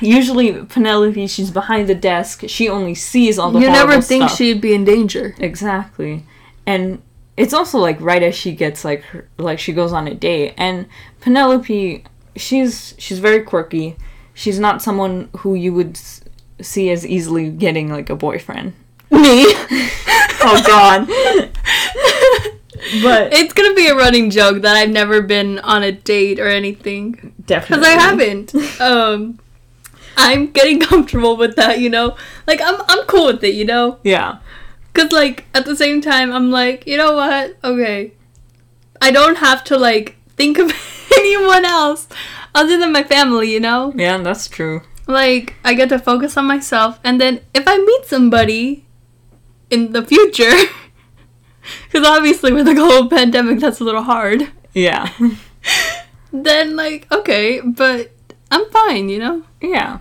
[0.00, 2.44] usually Penelope she's behind the desk.
[2.48, 3.60] She only sees all the.
[3.60, 4.38] You never think stuff.
[4.38, 5.34] she'd be in danger.
[5.38, 6.24] Exactly.
[6.66, 7.02] And
[7.36, 10.54] it's also like right as she gets like her, like she goes on a date
[10.56, 10.86] and
[11.20, 12.04] Penelope
[12.38, 13.96] she's she's very quirky.
[14.34, 16.22] She's not someone who you would s-
[16.60, 18.72] see as easily getting like a boyfriend.
[19.10, 19.54] Me.
[20.40, 21.08] Oh god.
[23.02, 26.46] but It's gonna be a running joke that I've never been on a date or
[26.46, 27.34] anything.
[27.44, 28.54] definitely Because I haven't.
[28.80, 29.38] Um,
[30.16, 32.16] I'm getting comfortable with that, you know?
[32.46, 33.98] Like, I'm, I'm cool with it, you know?
[34.04, 34.38] Yeah.
[34.92, 37.56] Because, like, at the same time, I'm like, you know what?
[37.62, 38.12] Okay.
[39.00, 40.72] I don't have to, like, think of
[41.18, 42.06] anyone else
[42.54, 43.92] other than my family, you know?
[43.96, 44.82] Yeah, that's true.
[45.06, 46.98] Like, I get to focus on myself.
[47.04, 48.86] And then if I meet somebody
[49.70, 50.52] in the future,
[51.90, 55.08] because obviously with the global pandemic, that's a little hard, Yeah.
[56.32, 58.12] then, like, okay, but
[58.50, 59.42] I'm fine, you know?
[59.60, 60.00] yeah.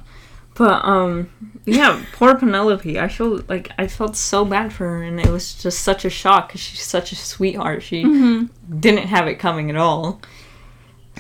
[0.56, 1.30] But um
[1.66, 3.00] yeah, poor Penelope.
[3.00, 6.10] I feel like I felt so bad for her and it was just such a
[6.10, 7.84] shock cuz she's such a sweetheart.
[7.84, 8.80] She Mm-hmm.
[8.80, 10.20] didn't have it coming at all.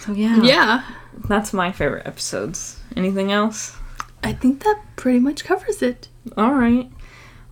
[0.01, 0.41] So yeah.
[0.41, 0.83] Yeah.
[1.27, 2.79] That's my favorite episodes.
[2.95, 3.75] Anything else?
[4.23, 6.07] I think that pretty much covers it.
[6.35, 6.89] All right.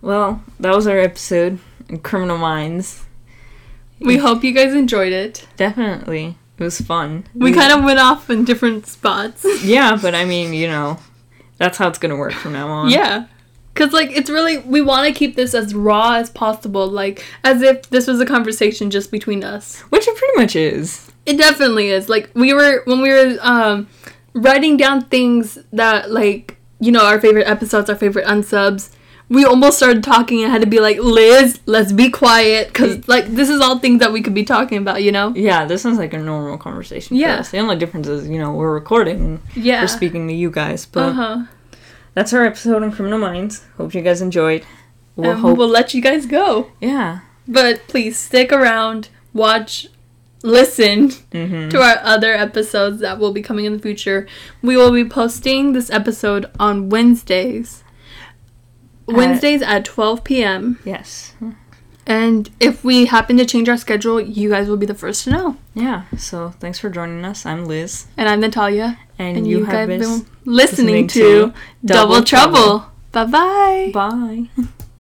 [0.02, 3.04] Well, that was our episode, in Criminal Minds.
[4.00, 5.46] We hope you guys enjoyed it.
[5.56, 6.36] Definitely.
[6.58, 7.24] It was fun.
[7.34, 9.44] We kind of went off in different spots.
[9.64, 10.98] Yeah, but I mean, you know,
[11.58, 12.90] that's how it's going to work from now on.
[12.90, 13.26] yeah.
[13.74, 17.60] Cause like it's really we want to keep this as raw as possible, like as
[17.60, 19.80] if this was a conversation just between us.
[19.90, 21.10] Which it pretty much is.
[21.26, 22.08] It definitely is.
[22.08, 23.88] Like we were when we were um
[24.32, 28.90] writing down things that like you know our favorite episodes, our favorite unsubs.
[29.28, 33.26] We almost started talking and had to be like, Liz, let's be quiet, cause like
[33.26, 35.32] this is all things that we could be talking about, you know?
[35.34, 37.16] Yeah, this is like a normal conversation.
[37.16, 37.42] Yeah.
[37.42, 39.16] The only difference is, you know, we're recording.
[39.24, 39.80] and Yeah.
[39.80, 40.86] We're speaking to you guys.
[40.86, 41.42] But Uh huh.
[42.14, 43.64] that's our episode on Criminal Minds.
[43.78, 44.64] Hope you guys enjoyed.
[45.16, 45.58] We'll And hope.
[45.58, 46.70] we'll let you guys go.
[46.80, 47.20] yeah.
[47.48, 49.88] But please stick around, watch,
[50.46, 51.68] listen Mm-hmm.
[51.70, 54.26] to our other episodes that will be coming in the future.
[54.62, 57.82] We will be posting this episode on Wednesdays.
[59.06, 60.78] Wednesdays at 12 p.m.
[60.84, 61.34] Yes.
[62.08, 65.30] And if we happen to change our schedule, you guys will be the first to
[65.30, 65.56] know.
[65.74, 66.04] Yeah.
[66.16, 67.44] So thanks for joining us.
[67.44, 68.06] I'm Liz.
[68.16, 68.98] And I'm Natalia.
[69.18, 70.00] And, And you, you, have been.
[70.00, 71.52] been listening, listening to
[71.84, 72.54] Double Double Trouble.
[72.56, 72.92] Trouble.
[73.12, 73.90] Bye bye.
[74.56, 74.66] Bye.